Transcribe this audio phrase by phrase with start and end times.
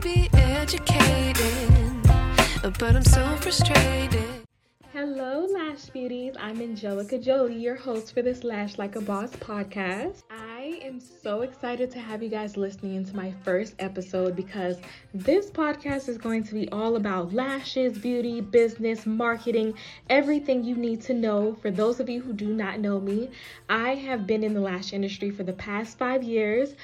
[0.00, 2.02] be educated,
[2.62, 4.24] but I'm so frustrated.
[4.92, 6.34] Hello, Lash Beauties.
[6.38, 10.22] I'm Angelica Jolie, your host for this Lash Like a Boss podcast.
[10.30, 14.78] I am so excited to have you guys listening to my first episode because
[15.12, 19.74] this podcast is going to be all about lashes, beauty, business, marketing,
[20.08, 21.56] everything you need to know.
[21.62, 23.30] For those of you who do not know me,
[23.68, 26.74] I have been in the lash industry for the past five years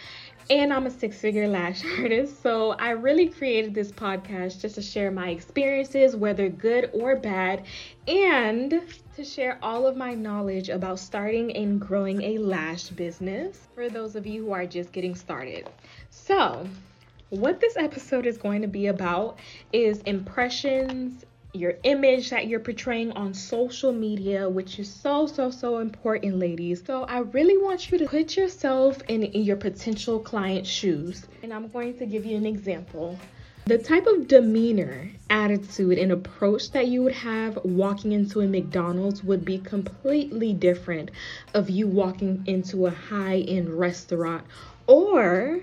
[0.48, 2.42] and I'm a six figure lash artist.
[2.42, 7.64] So I really created this podcast just to share my experiences, whether good or bad,
[8.06, 8.80] and
[9.16, 14.14] to share all of my knowledge about starting and growing a lash business for those
[14.14, 15.68] of you who are just getting started.
[16.10, 16.68] So,
[17.30, 19.40] what this episode is going to be about
[19.72, 21.24] is impressions
[21.56, 26.82] your image that you're portraying on social media, which is so, so, so important, ladies.
[26.84, 31.26] So, I really want you to put yourself in, in your potential client's shoes.
[31.42, 33.18] And I'm going to give you an example.
[33.66, 39.24] The type of demeanor, attitude, and approach that you would have walking into a McDonald's
[39.24, 41.10] would be completely different
[41.52, 44.44] of you walking into a high end restaurant
[44.86, 45.60] or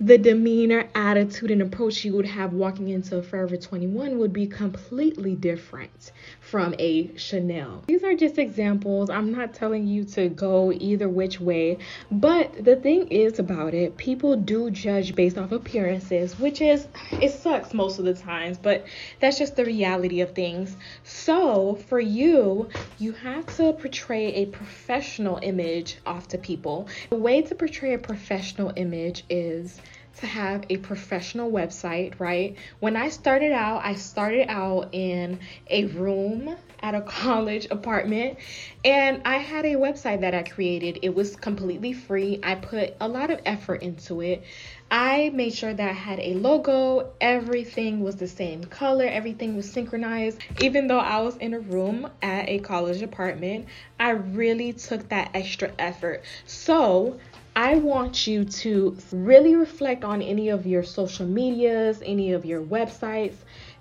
[0.00, 5.34] the demeanor, attitude, and approach you would have walking into Forever 21 would be completely
[5.34, 7.82] different from a Chanel.
[7.88, 9.10] These are just examples.
[9.10, 11.78] I'm not telling you to go either which way,
[12.12, 17.32] but the thing is about it, people do judge based off appearances, which is, it
[17.32, 18.86] sucks most of the times, but
[19.18, 20.76] that's just the reality of things.
[21.02, 26.86] So for you, you have to portray a professional image off to people.
[27.10, 29.80] The way to portray a professional image is
[30.18, 32.56] to have a professional website, right?
[32.80, 35.38] When I started out, I started out in
[35.70, 38.38] a room at a college apartment
[38.84, 41.00] and I had a website that I created.
[41.02, 42.40] It was completely free.
[42.42, 44.44] I put a lot of effort into it.
[44.90, 49.70] I made sure that I had a logo, everything was the same color, everything was
[49.70, 50.38] synchronized.
[50.56, 53.66] Even though I was in a room at a college apartment,
[54.00, 56.24] I really took that extra effort.
[56.46, 57.20] So,
[57.58, 62.62] I want you to really reflect on any of your social medias, any of your
[62.62, 63.34] websites.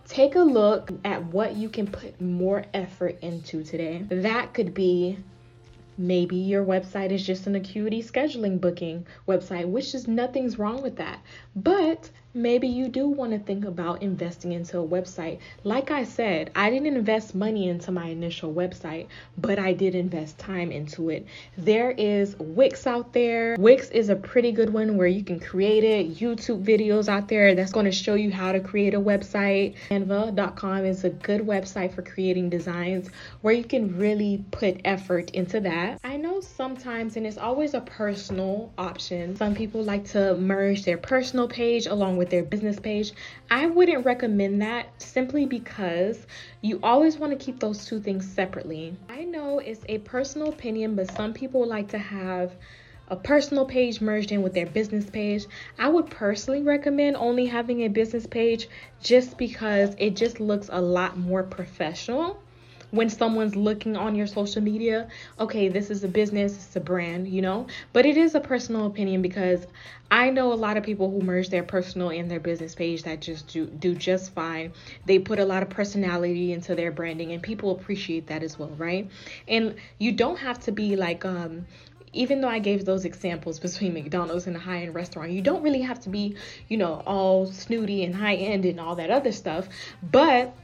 [0.08, 4.04] Take a look at what you can put more effort into today.
[4.10, 5.20] That could be
[5.96, 10.96] maybe your website is just an acuity scheduling booking website, which is nothing's wrong with
[10.96, 11.20] that.
[11.56, 15.40] But maybe you do want to think about investing into a website.
[15.64, 20.38] Like I said, I didn't invest money into my initial website, but I did invest
[20.38, 21.26] time into it.
[21.58, 23.56] There is Wix out there.
[23.58, 26.18] Wix is a pretty good one where you can create it.
[26.18, 29.76] YouTube videos out there that's going to show you how to create a website.
[29.90, 33.10] Canva.com is a good website for creating designs
[33.42, 36.00] where you can really put effort into that.
[36.04, 40.98] I know sometimes, and it's always a personal option, some people like to merge their
[40.98, 43.14] personal page along with with their business page.
[43.50, 46.28] I wouldn't recommend that simply because
[46.62, 48.98] you always want to keep those two things separately.
[49.08, 52.54] I know it's a personal opinion, but some people like to have
[53.08, 55.46] a personal page merged in with their business page.
[55.80, 58.68] I would personally recommend only having a business page
[59.02, 62.42] just because it just looks a lot more professional
[62.92, 65.08] when someone's looking on your social media,
[65.40, 67.68] okay, this is a business, it's a brand, you know?
[67.94, 69.68] But it is a personal opinion because
[70.10, 73.20] I know a lot of people who merge their personal and their business page that
[73.20, 74.72] just do, do just fine.
[75.06, 78.72] They put a lot of personality into their branding and people appreciate that as well,
[78.78, 79.10] right?
[79.48, 81.66] And you don't have to be like um
[82.14, 85.62] even though I gave those examples between McDonald's and a high end restaurant, you don't
[85.62, 86.36] really have to be,
[86.68, 89.68] you know, all snooty and high end and all that other stuff.
[90.02, 90.56] But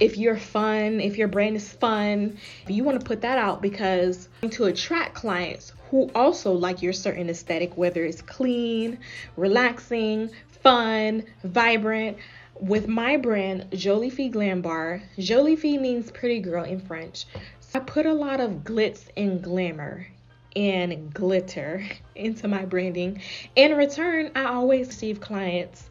[0.00, 4.28] if you're fun, if your brand is fun, you want to put that out because
[4.50, 8.98] to attract clients who also like your certain aesthetic, whether it's clean,
[9.36, 10.30] relaxing,
[10.62, 12.18] fun, vibrant.
[12.60, 17.26] With my brand, Jolie Fille Glam Bar, means pretty girl in French.
[17.60, 20.06] So I put a lot of glitz and glamour
[20.56, 23.20] and glitter into my branding.
[23.56, 25.90] In return, I always receive clients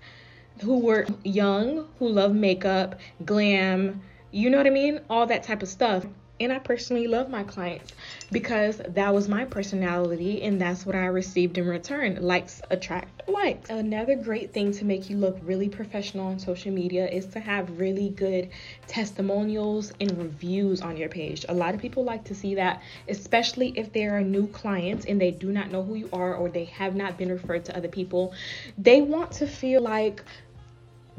[0.62, 4.02] who were young, who love makeup, glam,
[4.32, 5.00] you know what I mean?
[5.10, 6.06] All that type of stuff.
[6.40, 7.94] And I personally love my clients
[8.32, 12.22] because that was my personality and that's what I received in return.
[12.22, 13.70] Likes attract likes.
[13.70, 17.80] Another great thing to make you look really professional on social media is to have
[17.80, 18.50] really good
[18.88, 21.46] testimonials and reviews on your page.
[21.50, 25.22] A lot of people like to see that, especially if they are new clients and
[25.22, 27.88] they do not know who you are or they have not been referred to other
[27.88, 28.34] people.
[28.78, 30.24] They want to feel like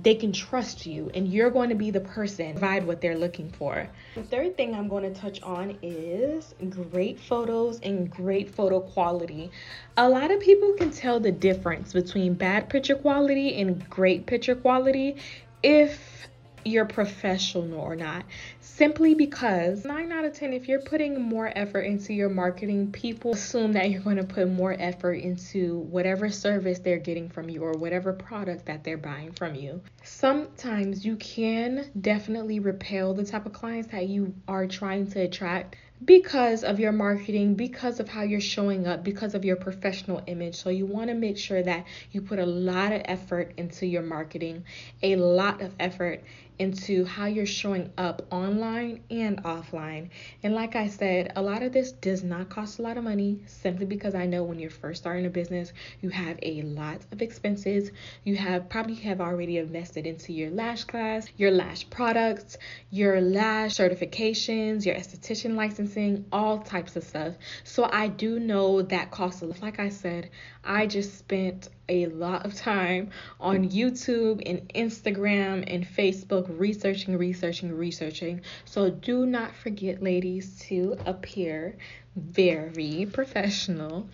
[0.02, 3.50] they can trust you and you're going to be the person provide what they're looking
[3.50, 3.88] for.
[4.14, 9.50] The third thing I'm going to touch on is great photos and great photo quality.
[9.96, 14.54] A lot of people can tell the difference between bad picture quality and great picture
[14.54, 15.16] quality
[15.62, 16.28] if
[16.64, 18.24] you're professional or not
[18.76, 23.32] simply because 9 out of 10 if you're putting more effort into your marketing people
[23.32, 27.62] assume that you're going to put more effort into whatever service they're getting from you
[27.62, 29.80] or whatever product that they're buying from you.
[30.02, 35.76] Sometimes you can definitely repel the type of clients that you are trying to attract
[36.04, 40.56] because of your marketing, because of how you're showing up, because of your professional image.
[40.56, 44.02] So you want to make sure that you put a lot of effort into your
[44.02, 44.64] marketing,
[45.02, 46.22] a lot of effort
[46.58, 50.08] into how you're showing up online and offline.
[50.42, 53.40] And like I said, a lot of this does not cost a lot of money
[53.46, 57.22] simply because I know when you're first starting a business, you have a lot of
[57.22, 57.90] expenses.
[58.22, 62.56] You have probably have already invested into your lash class, your lash products,
[62.90, 65.56] your lash certifications, your esthetician
[66.32, 67.34] all types of stuff.
[67.62, 69.62] So I do know that cost lot.
[69.62, 70.30] Like I said,
[70.64, 73.10] I just spent a lot of time
[73.40, 78.40] on YouTube and Instagram and Facebook researching, researching, researching.
[78.64, 81.76] So do not forget, ladies, to appear
[82.16, 84.08] very professional,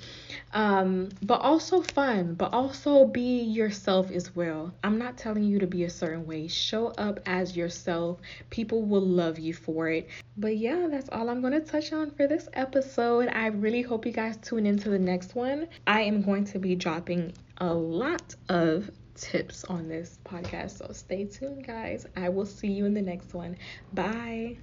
[0.52, 4.72] um, but also fun, but also be yourself as well.
[4.82, 6.48] I'm not telling you to be a certain way.
[6.48, 8.20] Show up as yourself.
[8.48, 10.08] People will love you for it.
[10.36, 13.28] But yeah, that's all I'm going to touch on for this episode.
[13.28, 15.68] I really hope you guys tune into the next one.
[15.86, 20.78] I am going to be dropping a lot of tips on this podcast.
[20.78, 22.06] So stay tuned, guys.
[22.16, 23.56] I will see you in the next one.
[23.92, 24.56] Bye.